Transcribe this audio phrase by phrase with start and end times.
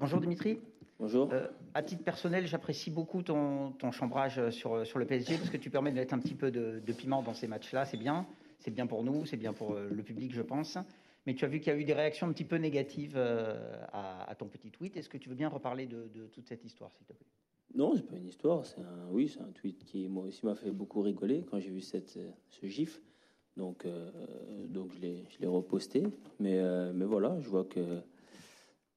[0.00, 0.58] Bonjour Dimitri.
[0.98, 1.30] Bonjour.
[1.30, 5.58] Euh, à titre personnel, j'apprécie beaucoup ton, ton, chambrage sur, sur le PSG parce que
[5.58, 7.84] tu permets de mettre un petit peu de, de piment dans ces matchs-là.
[7.84, 8.26] C'est bien.
[8.60, 10.78] C'est bien pour nous, c'est bien pour euh, le public, je pense.
[11.26, 13.76] Mais tu as vu qu'il y a eu des réactions un petit peu négatives euh,
[13.92, 14.96] à, à, ton petit tweet.
[14.96, 17.26] Est-ce que tu veux bien reparler de, de toute cette histoire, s'il te plaît?
[17.74, 18.64] Non, c'est pas une histoire.
[18.64, 21.70] C'est un, oui, c'est un tweet qui moi aussi m'a fait beaucoup rigoler quand j'ai
[21.70, 23.02] vu cette, ce gif.
[23.56, 24.10] Donc, euh,
[24.68, 26.04] donc je l'ai, je l'ai reposté.
[26.38, 28.00] Mais, euh, mais voilà, je vois que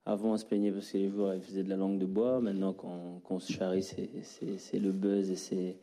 [0.05, 2.41] avant on se plaignait parce que les joueurs ils faisaient de la langue de bois.
[2.41, 5.77] Maintenant, quand, quand on se charrie, c'est, le buzz et c'est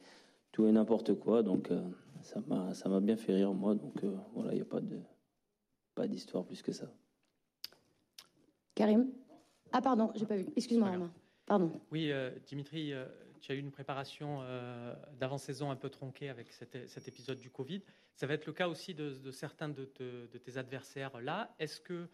[0.53, 1.43] tout et n'importe quoi.
[1.43, 1.83] Donc, euh,
[2.23, 3.75] ça m'a, ça m'a bien fait rire moi.
[3.75, 4.99] Donc euh, voilà, il n'y a pas de,
[5.95, 6.91] pas d'histoire plus que ça.
[8.75, 9.11] Karim?
[9.73, 10.47] Ah pardon, j'ai pas vu.
[10.57, 10.91] Excuse-moi.
[11.47, 11.81] Pardon.
[11.91, 13.07] Oui, euh, Dimitri, euh,
[13.41, 17.51] tu as eu une préparation euh, d'avant-saison un peu tronquée avec cet, cet, épisode du
[17.51, 17.83] Covid.
[18.15, 21.55] Ça va être le cas aussi de, de certains de, te, de, tes adversaires là.
[21.59, 22.07] Est-ce que euh,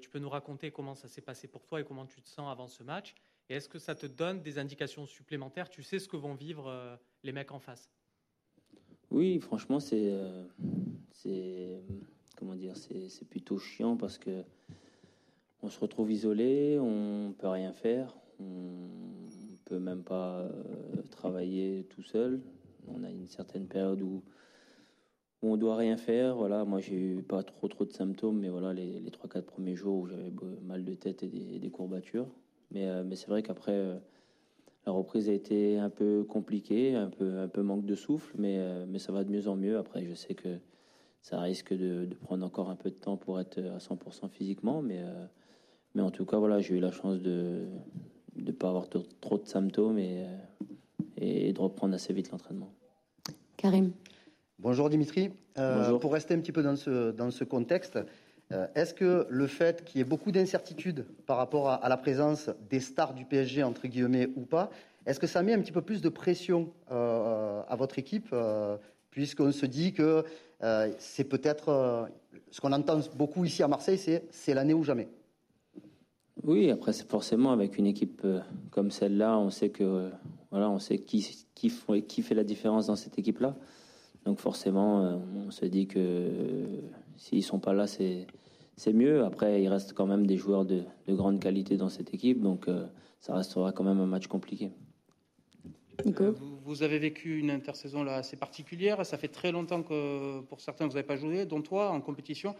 [0.00, 2.50] tu peux nous raconter comment ça s'est passé pour toi et comment tu te sens
[2.50, 3.14] avant ce match
[3.48, 5.68] Et est-ce que ça te donne des indications supplémentaires?
[5.68, 7.90] Tu sais ce que vont vivre euh, les mecs en face?
[9.10, 10.10] Oui, franchement, c'est.
[10.10, 11.80] euh,
[12.36, 14.42] comment dire C'est plutôt chiant parce que.
[15.62, 18.90] On se retrouve isolé, on peut rien faire, on
[19.64, 22.42] peut même pas euh, travailler tout seul.
[22.86, 24.22] On a une certaine période où,
[25.44, 26.36] où on doit rien faire.
[26.36, 29.76] Voilà, moi j'ai eu pas trop trop de symptômes, mais voilà les, les 3-4 premiers
[29.76, 32.28] jours où j'avais mal de tête et des, courbatures.
[32.70, 33.96] Mais, euh, mais c'est vrai qu'après euh,
[34.86, 38.56] la reprise a été un peu compliquée, un peu un peu manque de souffle, mais
[38.58, 39.76] euh, mais ça va de mieux en mieux.
[39.76, 40.56] Après, je sais que
[41.20, 44.82] ça risque de, de prendre encore un peu de temps pour être à 100% physiquement,
[44.82, 45.02] mais
[45.94, 47.66] mais en tout cas, voilà, j'ai eu la chance de
[48.36, 50.26] ne pas avoir trop de symptômes et,
[51.18, 52.72] et de reprendre assez vite l'entraînement.
[53.56, 53.92] Karim.
[54.64, 55.30] Bonjour Dimitri.
[55.58, 56.00] Euh, Bonjour.
[56.00, 57.98] Pour rester un petit peu dans ce, dans ce contexte,
[58.50, 61.98] euh, est-ce que le fait qu'il y ait beaucoup d'incertitudes par rapport à, à, la
[61.98, 64.70] présence des stars du PSG, entre guillemets, ou pas,
[65.04, 68.34] est-ce que ça met un petit peu plus de pression euh, à votre équipe
[69.10, 70.24] puisqu'on se dit que
[70.96, 72.08] c'est peut-être
[72.50, 75.08] ce qu'on entend beaucoup ici à Marseille, c'est c'est l'année ou jamais?
[76.42, 78.26] Oui, après c'est forcément avec une équipe
[78.70, 80.10] comme celle-là, on sait que
[80.50, 83.54] voilà, on sait qui qui, font, qui fait la différence dans cette équipe-là.
[84.24, 86.80] Donc forcément, euh, on se dit que euh,
[87.16, 88.26] s'ils sont pas là, c'est
[88.76, 89.24] c'est mieux.
[89.24, 92.66] Après, il reste quand même des joueurs de, de grande qualité dans cette équipe, donc
[92.66, 92.86] euh,
[93.20, 94.72] ça restera quand même un match compliqué.
[96.04, 99.06] Nico vous, vous, avez vécu une intersaison là assez particulière.
[99.06, 102.56] Ça fait très longtemps que pour certains vous n'avez pas joué, dont toi en compétition.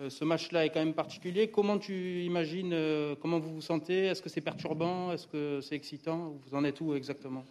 [0.00, 1.48] Euh, ce match-là est quand même particulier.
[1.48, 2.76] Comment tu imagines,
[3.22, 4.06] comment vous vous sentez?
[4.06, 5.12] Est-ce que c'est perturbant?
[5.12, 6.34] Est-ce que c'est excitant?
[6.44, 7.44] Vous en êtes où exactement?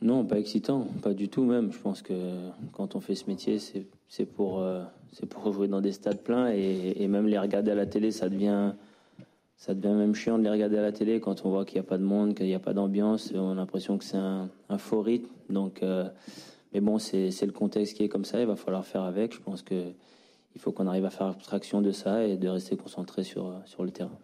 [0.00, 1.72] Non, pas excitant, pas du tout même.
[1.72, 2.14] Je pense que
[2.72, 4.82] quand on fait ce métier, c'est pour, euh,
[5.30, 8.28] pour jouer dans des stades pleins et, et, même les regarder à la télé, ça
[8.28, 8.72] devient,
[9.56, 11.86] ça devient même chiant de les regarder à la télé quand on voit qu'il n'y
[11.86, 13.32] a pas de monde, qu'il n'y a pas d'ambiance.
[13.34, 15.30] On a l'impression que c'est un, un, faux rythme.
[15.48, 16.08] Donc, euh,
[16.72, 18.40] mais bon, c'est le contexte qui est comme ça.
[18.40, 19.34] Il va falloir faire avec.
[19.34, 19.92] Je pense que
[20.54, 23.84] il faut qu'on arrive à faire abstraction de ça et de rester concentré sur, sur
[23.84, 24.18] le terrain.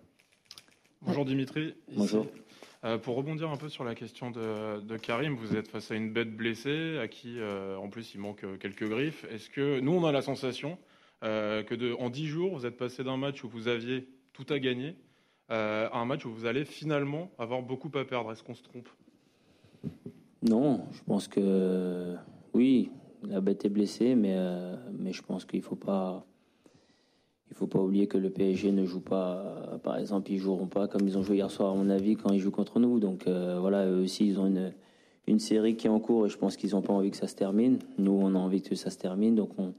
[1.03, 1.75] Bonjour Dimitri.
[1.97, 2.27] Bonjour.
[2.85, 6.13] Euh, pour rebondir un peu sur la question de, Karim, vous êtes face à une
[6.13, 9.25] bête blessée à qui, euh, en plus, il manque quelques griffes.
[9.31, 10.79] Est-ce que nous, on a la sensation
[11.25, 14.59] euh, que en dix jours, vous êtes passé d'un match où vous aviez tout à
[14.59, 14.95] gagner
[15.51, 18.31] à un match où vous allez finalement avoir beaucoup à perdre?
[18.31, 18.89] Est-ce qu'on se trompe?
[20.43, 22.15] Non, je pense que
[22.53, 22.91] oui,
[23.23, 26.25] la bête est blessée, euh, mais je pense qu'il ne faut pas.
[27.51, 30.87] Il faut pas oublier que le PSG ne joue pas, par exemple, ils joueront pas
[30.87, 33.01] comme ils ont joué hier soir, à mon avis, quand ils jouent contre nous.
[33.01, 34.47] Donc euh, voilà, eux aussi, ils ont
[35.27, 37.27] une, série qui est en cours et je pense qu'ils n'ont pas envie que ça
[37.27, 37.79] se termine.
[37.99, 39.35] Nous, on a envie que ça se termine.
[39.35, 39.75] Donc on,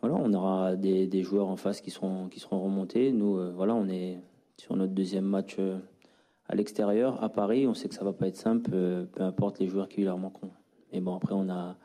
[0.00, 3.12] voilà, on aura des, joueurs en face qui seront, qui seront remontés.
[3.12, 4.18] Nous, euh, voilà, on est
[4.56, 5.78] sur notre deuxième match euh,
[6.48, 7.66] à l'extérieur, à Paris.
[7.66, 10.18] On sait que ça va pas être simple, euh, peu importe les joueurs qui leur
[10.18, 10.50] manqueront.
[10.92, 11.76] Mais bon, après, on a,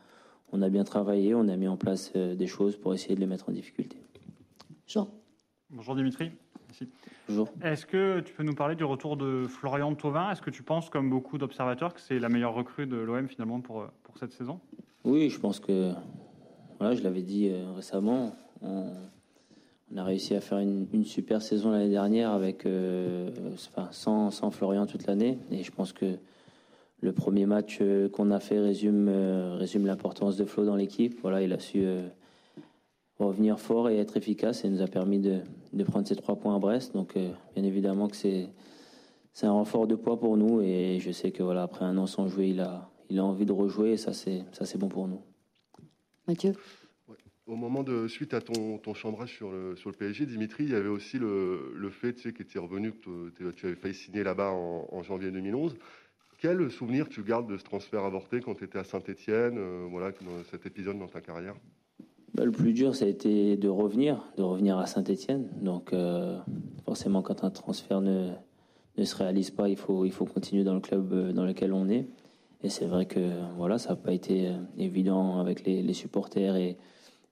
[0.51, 3.19] on a bien travaillé, on a mis en place euh, des choses pour essayer de
[3.19, 3.97] les mettre en difficulté.
[4.88, 5.09] Jean.
[5.70, 6.31] Bonjour Dimitri.
[6.68, 6.88] Merci.
[7.28, 7.50] Bonjour.
[7.62, 10.89] Est-ce que tu peux nous parler du retour de Florian Thauvin Est-ce que tu penses,
[10.89, 14.62] comme beaucoup d'observateurs, que c'est la meilleure recrue de l'OM finalement pour, pour cette saison?
[15.04, 15.92] Oui, je pense que,
[16.80, 18.94] voilà, je l'avais dit euh, récemment, on,
[19.92, 24.31] on, a réussi à faire une, une super saison l'année dernière avec, euh, enfin, sans,
[24.31, 25.38] sans Florian toute l'année.
[25.51, 26.18] Et je pense que
[27.01, 31.19] le premier match euh, qu'on a fait résume, euh, résume l'importance de Flo dans l'équipe.
[31.22, 32.07] Voilà, il a su euh,
[33.19, 35.40] revenir fort et être efficace et nous a permis de,
[35.74, 36.94] de prendre ces trois points à Brest.
[36.94, 38.50] Donc, bien évidemment que c'est
[39.34, 42.08] c'est un renfort de poids pour nous et je sais que voilà après un an
[42.08, 44.90] sans jouer, il a il a envie de rejouer et ça c'est ça c'est bon
[44.90, 45.22] pour nous.
[46.28, 46.54] Mathieu?
[47.08, 47.16] Ouais.
[47.46, 50.72] au moment de suite à ton, ton chambrage sur le, sur le PSG, Dimitri, il
[50.72, 53.66] y avait aussi le, le fait tu sais, que tu es revenu, que tu- tu
[53.68, 55.75] avais failli signer là-bas en, en janvier 2011.
[56.40, 59.58] Quel souvenir tu gardes de ce transfert avorté quand tu étais à Saint-Etienne,
[59.90, 61.56] voilà, dans cet épisode dans ta carrière?
[62.35, 65.47] Le plus dur, ça a été de revenir, de revenir à Saint-Etienne.
[65.62, 66.38] Donc, euh,
[66.85, 68.31] forcément, quand un transfert ne,
[68.97, 71.74] ne se réalise pas, il faut, il faut continuer dans le club euh, dans lequel
[71.74, 72.07] on est.
[72.63, 73.19] Et c'est vrai que
[73.57, 76.77] voilà, ça n'a pas été euh, évident avec les, supporters et,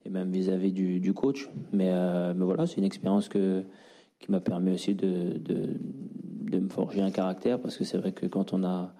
[0.10, 1.50] même vis-à-vis du, coach.
[1.72, 1.92] Mais,
[2.36, 7.60] mais voilà, c'est une expérience qui m'a permis aussi de, de me forger un caractère
[7.60, 8.94] parce que c'est vrai que quand on a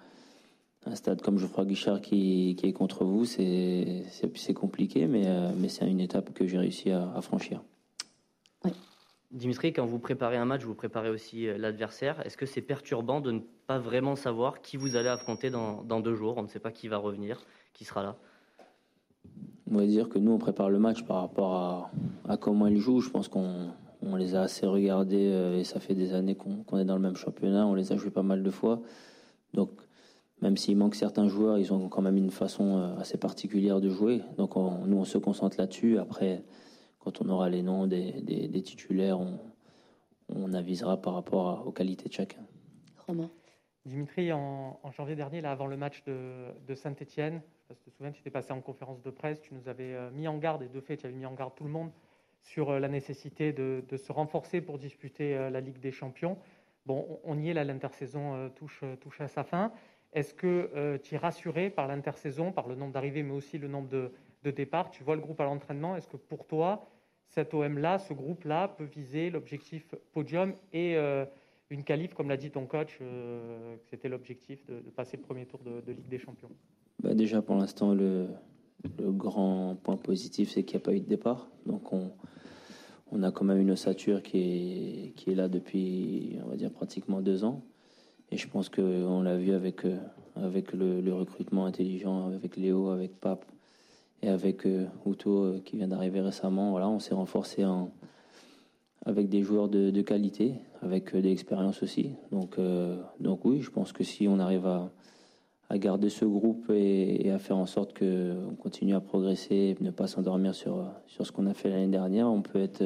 [0.86, 5.26] un stade comme Geoffroy Guichard qui, qui est contre vous, c'est c'est- c'est compliqué, mais,
[5.26, 7.62] euh, mais c'est une étape que j'ai réussi à, à franchir.
[9.32, 12.24] Dimitri, quand vous préparez un match, vous préparez aussi euh, l'adversaire.
[12.24, 16.00] Est-ce que c'est perturbant de ne pas vraiment savoir qui vous allez affronter dans, dans
[16.00, 16.34] deux jours?
[16.38, 17.44] On ne sait pas qui va revenir,
[17.74, 18.16] qui sera là.
[19.70, 21.90] On va dire que nous, on prépare le match par rapport à,
[22.28, 23.00] à comment ils jouent.
[23.00, 26.62] Je pense qu'on on les a assez regardés euh, et ça fait des années qu'on
[26.62, 27.66] qu'on est dans le même championnat.
[27.66, 28.80] On les a joués pas mal de fois.
[29.54, 29.70] Donc,
[30.42, 33.88] même s'il manque certains joueurs, ils ont quand même une façon euh, assez particulière de
[33.90, 34.22] jouer.
[34.36, 35.98] Donc, on- nous, on se concentre là-dessus.
[35.98, 36.44] Après,
[36.98, 39.38] quand on aura les noms des, des- des titulaires, on,
[40.28, 42.42] on avisera par rapport à- aux qualités de chacun.
[43.06, 43.30] Romain.
[43.86, 47.40] Dimitri, en, en janvier dernier, là, avant le match de, de Saint-Etienne,
[47.70, 50.26] je te souviens, tu t'es passé en conférence de presse, tu nous avais euh, mis
[50.28, 51.90] en garde, et de fait, tu avais mis en garde tout le monde
[52.42, 56.36] sur euh, la nécessité de, de se renforcer pour disputer la Ligue des Champions.
[56.84, 59.72] Bon, on, y est là, l'intersaison touche, touche à sa fin.
[60.16, 63.68] Est-ce que euh, tu es rassuré par l'intersaison, par le nombre d'arrivées, mais aussi le
[63.68, 64.10] nombre de,
[64.50, 64.90] départs?
[64.90, 65.94] Tu vois le groupe à l'entraînement.
[65.94, 66.88] Est-ce que pour toi,
[67.28, 71.26] cet OM-là, ce groupe-là, peut viser l'objectif podium et euh,
[71.68, 75.60] une qualif, comme l'a dit ton coach, euh, c'était l'objectif de, passer le premier tour
[75.60, 76.50] de, Ligue des Champions?
[77.02, 78.28] Bah, déjà, pour l'instant, le,
[78.98, 81.50] le grand point positif, c'est qu'il n'y a pas eu de départ.
[81.66, 82.10] Donc, on,
[83.10, 86.70] on a quand même une ossature qui est, qui est là depuis, on va dire,
[86.70, 87.62] pratiquement deux ans.
[88.32, 89.98] Et je pense qu'on l'a vu avec, euh,
[90.34, 93.44] avec le, recrutement intelligent, avec Léo, avec Pape
[94.22, 96.70] et avec euh, Uto euh, qui vient d'arriver récemment.
[96.70, 97.90] Voilà, on s'est renforcé en,
[99.04, 102.14] avec des joueurs de, qualité, avec de l'expérience aussi.
[102.32, 102.58] Donc,
[103.20, 104.90] donc oui, je pense que si on arrive à,
[105.68, 109.84] à garder ce groupe et, et à faire en sorte qu'on continue à progresser et
[109.84, 112.82] ne pas s'endormir sur, sur ce qu'on a fait l'année dernière, on peut être,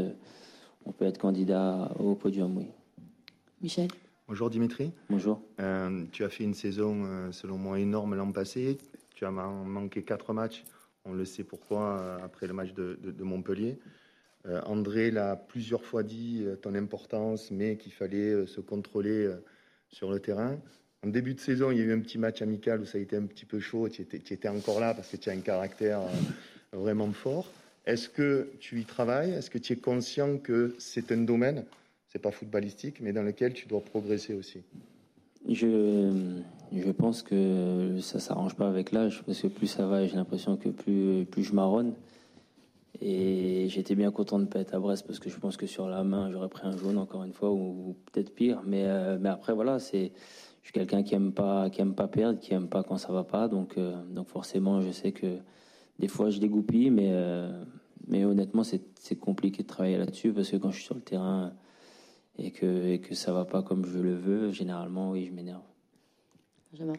[0.84, 2.66] on peut être candidat au podium, oui.
[3.62, 3.88] Michel?
[4.30, 4.92] Bonjour Dimitri.
[5.08, 5.42] Bonjour.
[5.58, 8.78] Euh, tu as fait une saison, euh, selon moi, énorme l'an passé.
[9.16, 10.62] Tu as man- manqué quatre matchs.
[11.04, 13.76] On le sait pourquoi euh, après le match de, de- de Montpellier.
[14.64, 19.28] André l'a plusieurs fois dit, ton importance, mais qu'il fallait se contrôler
[19.88, 20.56] sur le terrain.
[21.04, 23.00] En début de saison, il y a eu un petit match amical où ça a
[23.00, 23.88] été un petit peu chaud.
[23.90, 26.00] Tu étais, tu étais encore là parce que tu as un caractère
[26.72, 27.50] vraiment fort.
[27.84, 29.32] Est-ce que tu y travailles?
[29.32, 31.64] Est-ce que tu es conscient que c'est un domaine,
[32.10, 34.62] c'est pas footballistique, mais dans lequel tu dois progresser aussi
[35.48, 36.42] Je,
[36.92, 40.68] pense que ça s'arrange pas avec l'âge, parce que plus ça va, j'ai l'impression que
[40.68, 41.94] plus, je marronne.
[43.00, 45.66] Et j'étais bien content de ne pas être à Brest, parce que je pense que
[45.66, 48.60] sur la main, j'aurais pris un jaune encore une fois, ou, peut-être pire.
[48.66, 52.52] Mais, euh, après, voilà, je suis quelqu'un qui aime pas, qui aime pas perdre, qui
[52.52, 53.46] aime pas quand ça va pas.
[53.48, 53.94] Donc, euh,
[54.26, 55.38] forcément, je sais que
[56.00, 57.64] des fois, je dégoupille, mais, euh,
[58.08, 61.54] mais honnêtement, c'est compliqué de travailler là-dessus, parce que quand je suis sur le terrain
[62.40, 65.62] et que, et que ça va pas comme je le veux, généralement, oui, je m'énerve.
[66.72, 66.94] Benjamin.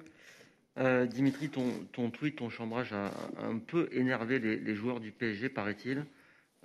[0.77, 4.99] Euh, Dimitri, ton, ton tweet, ton chambrage a, a un peu énervé les, les joueurs
[4.99, 6.05] du PSG, paraît-il.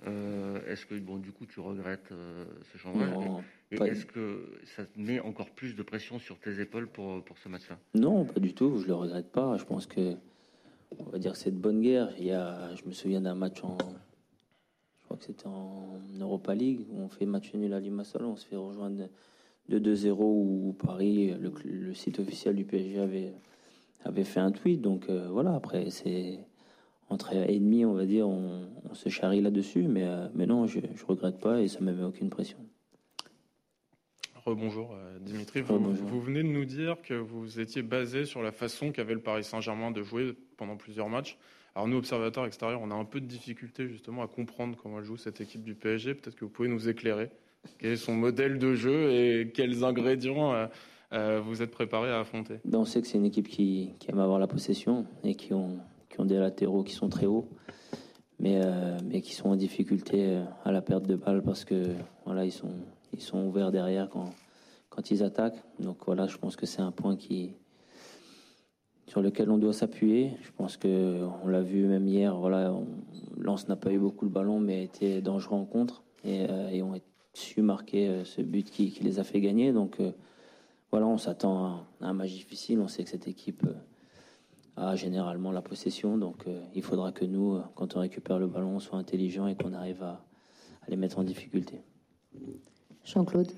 [0.05, 4.59] Euh, est-ce que, bon, du coup, tu regrettes euh, ce chambrage Non, Et, est-ce que
[4.75, 7.77] ça te met encore plus de pression sur tes épaules pour, pour ce match-là?
[7.95, 8.77] Non, pas du tout.
[8.77, 9.57] Je le regrette pas.
[9.57, 10.15] Je pense que,
[10.99, 12.13] on va dire, c'est de bonne guerre.
[12.19, 13.77] Il y a, je me souviens d'un match en,
[15.17, 18.25] crois que c'était en Europa League où on fait match nul à Limassol.
[18.25, 19.07] On se fait rejoindre
[19.69, 23.33] de 2-0 où Paris, le, le site officiel du PSG avait
[24.05, 24.81] avait fait un tweet.
[24.81, 25.53] Donc euh, voilà.
[25.55, 26.39] Après, c'est
[27.09, 29.83] entre ennemis, on va dire, on, on se charrie là-dessus.
[29.83, 32.57] Mais euh, mais non, je, je regrette pas et ça me met aucune pression.
[34.45, 36.05] Rebonjour euh, Dimitri, vous, Rebonjour.
[36.07, 39.43] vous venez de nous dire que vous étiez basé sur la façon qu'avait le Paris
[39.43, 41.37] Saint-Germain de jouer pendant plusieurs matchs.
[41.77, 45.15] Alors nous, observateurs extérieurs, on a un peu de difficulté justement à comprendre comment joue
[45.15, 46.15] cette équipe du PSG.
[46.15, 47.29] Peut-être que vous pouvez nous éclairer.
[47.77, 50.65] Quel est son modèle de jeu et quels ingrédients euh,
[51.13, 52.55] euh, vous êtes préparé à affronter?
[52.65, 55.77] Ben, on sait que c'est une équipe qui, aime avoir la possession et qui ont,
[56.17, 57.47] des latéraux qui sont très hauts,
[58.39, 61.89] mais, euh, qui sont en difficulté à la perte de balle parce que
[62.25, 64.33] voilà, ils sont ouverts derrière quand,
[64.89, 65.61] quand ils attaquent.
[65.77, 67.51] Donc voilà, je pense que c'est un point qui,
[69.07, 70.33] sur lequel on doit s'appuyer.
[70.41, 72.35] Je pense que on l'a vu même hier.
[72.35, 72.73] Voilà,
[73.37, 76.93] Lance n'a pas eu beaucoup le ballon, mais était dangereux en contre et, et ont
[77.33, 79.71] su marquer ce but qui, qui, les a fait gagner.
[79.71, 80.01] Donc
[80.91, 82.79] voilà, on s'attend à un match difficile.
[82.79, 83.65] On sait que cette équipe
[84.77, 86.17] a généralement la possession.
[86.17, 89.47] Donc euh, il faudra que nous, euh, quand on récupère le ballon, on soit intelligent
[89.47, 90.23] et qu'on arrive à,
[90.87, 91.81] les mettre en difficulté.
[93.03, 93.51] Jean-Claude.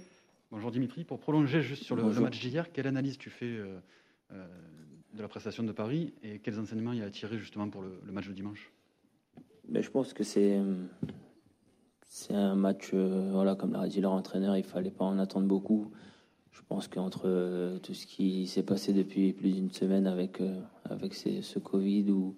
[0.49, 1.03] Bonjour Dimitri.
[1.03, 3.79] Pour prolonger juste sur le, match d'hier, quelle analyse tu fais euh,
[5.13, 8.11] de la prestation de Paris et quels enseignements il y a à justement pour le,
[8.11, 8.71] match de dimanche?
[9.67, 10.59] Ben, Je pense que c'est.
[12.31, 15.91] Un match, voilà, comme l'a dit leur entraîneur, il fallait pas en attendre beaucoup.
[16.51, 20.59] Je pense qu'entre euh, tout ce qui s'est passé depuis plus d'une semaine avec, euh,
[20.85, 22.35] avec ce Covid ou,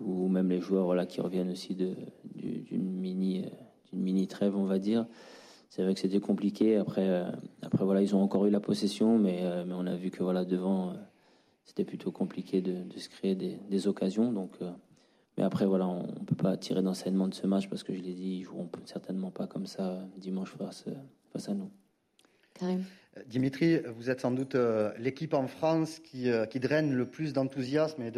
[0.00, 3.48] ou même les joueurs voilà, qui reviennent aussi d'une mini, euh,
[3.90, 5.06] d'une mini trêve, on va dire,
[5.70, 6.76] c'est vrai que c'était compliqué.
[6.76, 7.24] Après,
[7.62, 10.44] après voilà, ils ont encore eu la possession, mais, mais on a vu que voilà,
[10.44, 10.94] devant,
[11.68, 14.32] c'était plutôt compliqué de, se créer des, occasions.
[14.32, 14.52] Donc,
[15.36, 18.00] mais après, voilà, on ne peut pas tirer d'enseignement de ce match parce que je
[18.00, 20.86] l'ai dit, ils joueront certainement pas comme ça dimanche face,
[21.30, 21.70] face à nous.
[22.58, 22.84] Karim
[23.26, 27.32] Dimitri, vous êtes sans doute euh, l'équipe en France qui, euh, qui draine le plus
[27.32, 28.10] d'enthousiasme et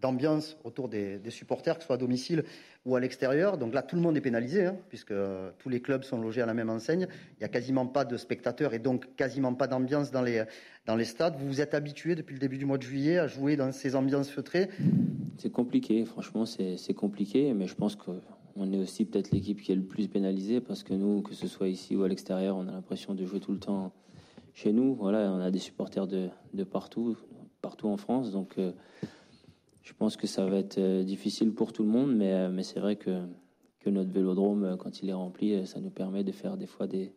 [0.00, 2.44] d'ambiance de, autour des, supporters, que ce soit à domicile
[2.84, 3.58] ou à l'extérieur.
[3.58, 6.42] Donc là, tout le monde est pénalisé, hein, puisque euh, tous les clubs sont logés
[6.42, 7.06] à la même enseigne.
[7.34, 10.44] Il n'y a quasiment pas de spectateurs et donc quasiment pas d'ambiance dans les,
[10.86, 11.36] dans les stades.
[11.38, 13.94] Vous vous êtes habitué depuis le début du mois de juillet à jouer dans ces
[13.94, 14.68] ambiances feutrées?
[15.38, 18.10] C'est compliqué, franchement, c'est compliqué, mais je pense que
[18.56, 21.46] on est aussi peut-être l'équipe qui est le plus pénalisée parce que nous, que ce
[21.46, 23.92] soit ici ou à l'extérieur, on a l'impression de jouer tout le temps
[24.52, 24.94] chez nous.
[24.94, 26.30] Voilà, on a des supporters de,
[26.64, 27.16] partout,
[27.60, 28.30] partout en France.
[28.30, 28.72] Donc, euh,
[29.82, 32.62] je pense que ça va être euh, difficile pour tout le monde, mais, euh, mais
[32.62, 33.22] c'est vrai que,
[33.80, 37.12] que notre vélodrome, quand il est rempli, ça nous permet de faire des fois des,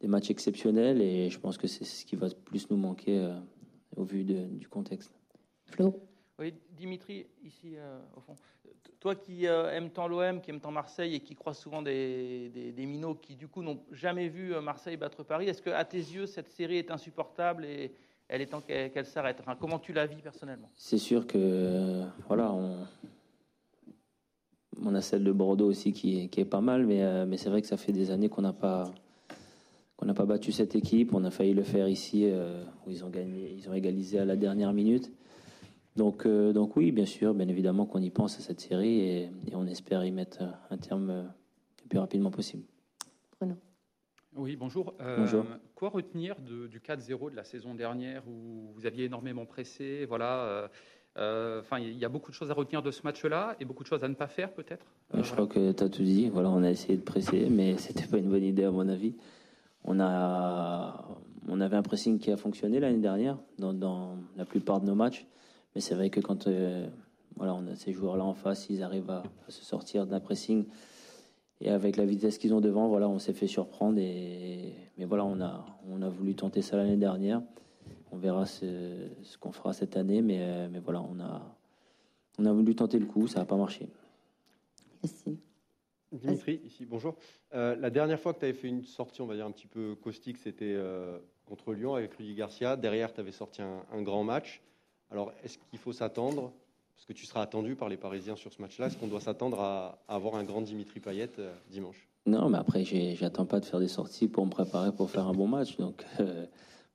[0.00, 3.34] des matchs exceptionnels et je pense que c'est ce qui va plus nous manquer
[3.96, 5.12] au vu du contexte.
[5.64, 5.94] Flo?
[6.38, 7.74] Oui, Dimitri, ici
[8.14, 8.36] au fond.
[9.00, 12.50] Toi qui euh, aimes tant l'OM, qui aimes tant Marseille et qui crois souvent des,
[12.74, 15.84] des, minots qui, du coup, n'ont jamais vu euh, Marseille battre Paris, est-ce que, à
[15.84, 17.92] tes yeux, cette série est insupportable et
[18.28, 19.40] elle est temps qu'elle s'arrête?
[19.60, 20.68] Comment tu la vis personnellement?
[20.74, 22.52] C'est sûr que, euh, voilà,
[24.82, 27.68] on, a celle de Bordeaux aussi qui est, pas mal, mais, mais c'est vrai que
[27.68, 28.92] ça fait des années qu'on n'a pas
[29.96, 31.12] qu'on n'a pas battu cette équipe.
[31.12, 32.30] On a failli le faire ici,
[32.86, 35.10] où ils ont gagné, ils ont égalisé à la dernière minute.
[35.98, 39.30] Donc, euh, donc oui, bien sûr, bien évidemment qu'on y pense à cette série et,
[39.52, 41.22] on espère y mettre un terme euh,
[41.82, 42.62] le plus rapidement possible.
[43.36, 43.56] Bruno.
[44.36, 44.94] Oui, bonjour.
[45.00, 45.44] Euh, bonjour.
[45.74, 50.70] Quoi retenir du 4-0 de la saison dernière où vous aviez énormément pressé Voilà.
[51.16, 53.88] Enfin, il y a beaucoup de choses à retenir de ce match-là et beaucoup de
[53.88, 54.86] choses à ne pas faire, peut-être?
[55.12, 56.28] je crois que tu as tout dit.
[56.28, 59.16] Voilà, on a essayé de presser, mais c'était pas une bonne idée à mon avis.
[59.82, 61.08] On a,
[61.48, 64.94] on avait un pressing qui a fonctionné l'année dernière dans, dans la plupart de nos
[64.94, 65.26] matchs.
[65.78, 66.88] Mais c'est vrai que quand euh,
[67.36, 70.66] voilà, on a ces joueurs-là en face, ils arrivent à, se sortir d'un pressing.
[71.60, 73.96] Et avec la vitesse qu'ils ont devant, voilà, on s'est fait surprendre.
[74.00, 77.42] Et, mais voilà, on a, on a voulu tenter ça l'année dernière.
[78.10, 78.66] On verra ce,
[79.22, 80.20] ce qu'on fera cette année.
[80.20, 81.56] Mais, euh, mais voilà, on a,
[82.40, 83.28] on a voulu tenter le coup.
[83.28, 83.88] Ça n'a pas marché.
[85.04, 85.38] Merci.
[86.10, 87.14] Dimitri, ici, bonjour.
[87.54, 89.68] Euh, la dernière fois que tu avais fait une sortie, on va dire un petit
[89.68, 90.76] peu caustique, c'était
[91.46, 92.76] contre Lyon avec Rudy Garcia.
[92.76, 94.60] Derrière, tu avais sorti un, un grand match.
[95.10, 96.52] Alors, est-ce qu'il faut s'attendre,
[96.94, 99.60] parce que tu seras attendu par les Parisiens sur ce match-là, est-ce qu'on doit s'attendre
[99.60, 102.08] à, avoir un grand Dimitri Payet euh, dimanche?
[102.26, 105.32] Non, mais après, j'attends pas de faire des sorties pour me préparer pour faire un
[105.32, 105.76] bon match.
[105.78, 106.44] Donc, euh,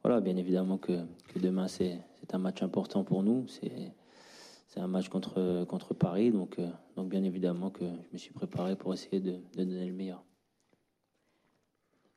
[0.03, 1.00] voilà, bien évidemment que,
[1.36, 1.98] demain, c'est
[2.32, 3.48] un match important pour nous.
[3.48, 6.32] C'est un match contre, contre Paris.
[6.32, 9.88] Donc, euh, donc, bien évidemment que je me suis préparé pour essayer de, de donner
[9.88, 10.24] le meilleur.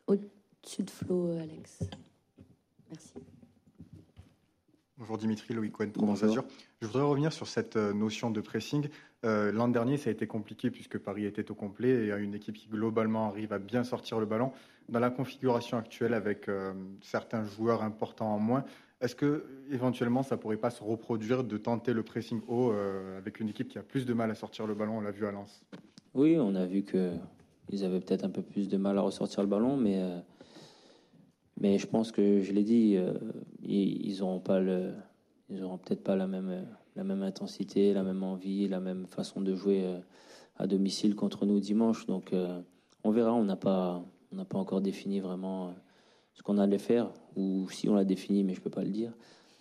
[0.07, 1.85] Au-dessus de Flo, Alex.
[2.91, 3.15] Merci.
[4.99, 6.43] Bonjour Dimitri, Loïc Cohen, Provence Azur.
[6.81, 8.89] Je voudrais revenir sur cette euh, notion de pressing.
[9.27, 12.33] Euh, l'an dernier, ça a été compliqué puisque Paris était au complet et a une
[12.33, 14.53] équipe qui globalement arrive à bien sortir le ballon.
[14.89, 16.73] Dans la configuration actuelle, avec euh,
[17.03, 18.65] certains joueurs importants en moins,
[19.03, 22.73] est-ce que éventuellement ça pourrait pas se reproduire de tenter le pressing haut
[23.19, 25.27] avec une équipe qui a plus de mal à sortir le ballon On l'a vu
[25.27, 25.63] à Lens?
[26.15, 27.13] Oui, on a vu que
[27.69, 30.01] ils avaient peut-être un peu plus de mal à ressortir le ballon, mais
[31.59, 33.15] mais je pense que je l'ai dit, euh,
[33.63, 38.81] ils n'auront pas ils peut-être pas la même, la même intensité, la même envie, la
[38.81, 39.99] même façon de jouer euh,
[40.57, 42.07] à domicile contre nous dimanche.
[42.07, 42.61] Donc euh,
[43.05, 43.33] on verra.
[43.33, 45.75] On n'a pas, on n'a pas encore défini vraiment
[46.35, 49.13] ce qu'on allait faire, ou si on l'a défini, mais je peux pas le dire.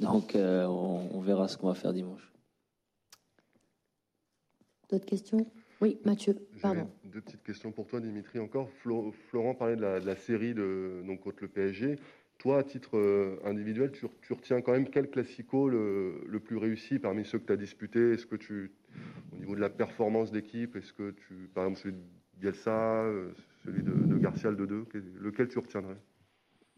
[0.01, 2.33] Donc on, on verra ce qu'on va faire dimanche.
[4.89, 5.45] D'autres questions?
[5.81, 6.89] Oui, Mathieu, pardon.
[7.03, 8.69] Deux petites questions pour toi, Dimitri, encore.
[8.69, 11.97] Florent parlait de la, série de, donc, contre le PSG.
[12.37, 16.57] toi, à titre euh, individuel, tu, tu retiens quand même quel classico le, le plus
[16.57, 18.71] réussi parmi ceux que tu as disputés Est-ce que tu,
[19.33, 22.03] au niveau de la performance d'équipe, est-ce que tu, par exemple, celui de
[22.39, 23.31] Bielsa, euh,
[23.63, 24.85] celui de, de Garcia, le 2
[25.21, 25.97] lequel tu retiendrais?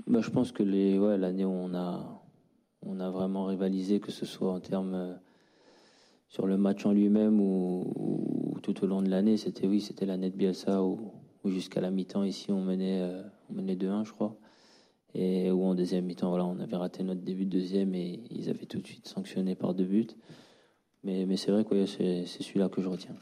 [0.06, 2.24] Bah, Je pense que ouais, l'année où on a,
[2.82, 5.13] on a vraiment rivalisé, que ce soit en termes euh,
[6.27, 10.05] sur le match en lui-même ou, ou tout au long de l'année, c'était oui, c'était
[10.05, 11.12] l'année de Bielsa où,
[11.46, 14.38] jusqu'à la mi-temps ici on menait, euh, on menait 2-1, je crois.
[15.13, 18.50] Et où en deuxième mi-temps, voilà, on avait raté notre début de deuxième et ils
[18.50, 20.07] avaient tout de suite sanctionné par deux buts.
[21.03, 23.15] Mais, c'est vrai que c'est, celui-là que je retiens.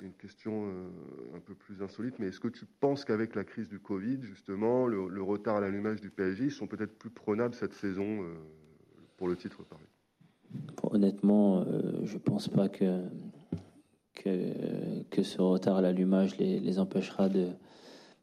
[0.00, 3.68] Une question euh, un peu plus insolite, mais est-ce que tu penses qu'avec la crise
[3.68, 7.74] du Covid, justement, le, retard à l'allumage du PSG, ils sont peut-être plus prenables cette
[7.74, 8.34] saison euh,
[9.16, 9.64] pour le titre
[10.82, 13.02] Honnêtement, euh, je ne pense pas que,
[14.14, 17.48] que, que, ce retard à l'allumage les, les empêchera de,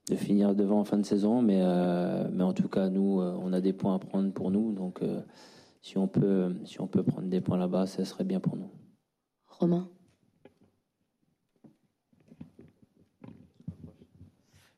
[0.10, 1.42] de, finir devant en fin de saison.
[1.42, 4.52] Mais, euh, mais en tout cas, nous, euh, on a des points à prendre pour
[4.52, 4.72] nous.
[4.72, 5.22] Donc, euh,
[5.82, 8.72] si, on peut, si on peut prendre des points là-bas, ça serait bien pour nous.
[9.48, 9.90] Romain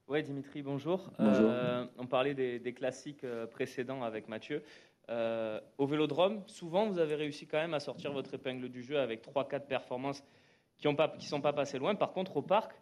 [0.10, 1.12] Oui, Dimitri, bonjour.
[1.20, 1.50] Bonjour.
[1.50, 4.64] Euh, on parlait des, des classiques précédents avec Mathieu.
[5.10, 9.00] Euh, au Vélodrome, souvent, vous avez réussi quand même à sortir votre épingle du jeu
[9.00, 10.24] avec 3-4 performances
[10.78, 11.96] qui ne sont pas passées loin.
[11.96, 12.74] Par contre, au parc,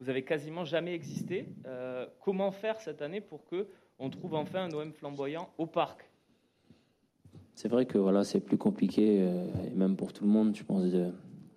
[0.00, 1.46] vous avez quasiment jamais existé.
[1.66, 3.68] Euh, comment faire cette année pour que
[3.98, 6.10] on trouve enfin un OM flamboyant au parc?
[7.54, 10.62] C'est vrai que voilà, c'est plus compliqué, euh, et même pour tout le monde, je
[10.62, 11.10] pense, de,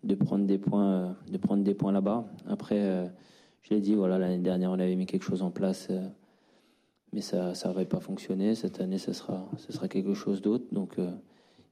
[0.04, 2.26] de prendre des points, de prendre des points là-bas.
[2.48, 3.12] Après,
[3.62, 5.92] je l'ai dit, voilà, l'année dernière, on avait mis quelque chose en place,
[7.14, 8.56] mais ça n'avait pas fonctionné.
[8.56, 10.66] Cette année, ce sera, ce sera quelque chose d'autre.
[10.72, 11.12] Donc, euh,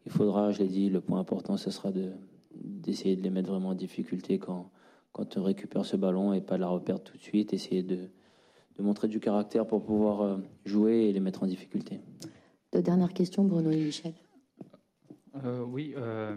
[0.05, 2.11] il faudra, je l'ai dit, le point important, ce sera de
[2.55, 4.69] d'essayer de les mettre vraiment en difficulté quand,
[5.11, 7.53] quand on récupère ce ballon et pas la reperdre tout de suite.
[7.53, 8.09] Essayer de,
[8.77, 12.01] de montrer du caractère pour pouvoir euh, jouer et les mettre en difficulté.
[12.73, 14.13] Deux dernières questions, Bruno et Michel.
[15.45, 16.35] Euh, oui, euh,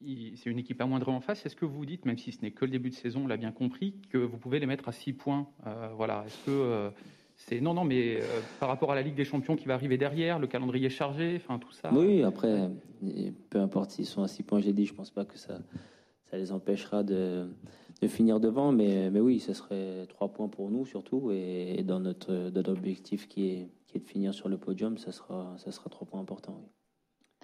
[0.00, 1.46] c'est une équipe à moindre en face.
[1.46, 3.36] Est-ce que vous dites, même si ce n'est que le début de saison, on l'a
[3.36, 6.24] bien compris, que vous pouvez les mettre à 6 points Euh, Voilà.
[6.26, 6.90] Est-ce que euh,
[7.46, 9.98] c'est non, non, mais euh, par rapport à la Ligue des Champions qui va arriver
[9.98, 11.92] derrière, le calendrier chargé, enfin tout ça.
[11.92, 12.70] Oui, après,
[13.50, 15.58] peu importe s'ils sont à 6 points, j'ai dit, je pense pas que ça,
[16.30, 17.48] ça les empêchera de,
[18.00, 21.82] de finir devant, mais, mais oui, ce serait 3 points pour nous surtout, et, et
[21.82, 25.54] dans notre, notre objectif qui est, qui est de finir sur le podium, ça sera,
[25.58, 26.58] ça sera 3 points importants.
[26.60, 26.68] oui.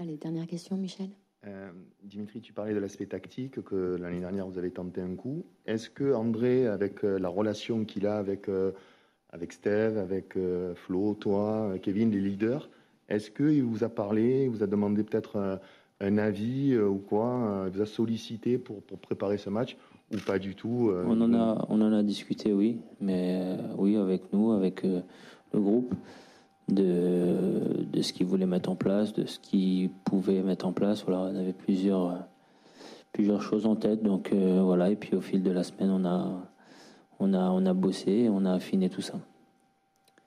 [0.00, 1.10] Allez, dernière question, Michel.
[1.46, 1.70] Euh,
[2.02, 5.44] Dimitri, tu parlais de l'aspect tactique, que l'année dernière vous avez tenté un coup.
[5.66, 8.72] Est-ce que André, avec euh, la relation qu'il a avec, euh,
[9.30, 12.68] avec Steve, avec euh, Flo, toi, Kevin, les leaders,
[13.08, 15.56] est-ce qu'il vous a parlé, il vous a demandé peut-être euh,
[16.00, 19.76] un avis euh, ou quoi Il vous a sollicité pour, pour préparer ce match
[20.12, 23.96] ou pas du tout euh, On en a, on en a discuté, oui, mais oui,
[23.96, 25.94] avec nous, avec le groupe,
[26.68, 31.04] de, de ce qu'ils voulaient mettre en place, de ce qu'ils pouvaient mettre en place.
[31.04, 32.26] Voilà, on avait plusieurs,
[33.12, 34.90] plusieurs choses en tête, donc voilà.
[34.90, 36.42] Et puis au fil de la semaine, on a,
[37.18, 39.18] on a, on a bossé, on a affiné tout ça.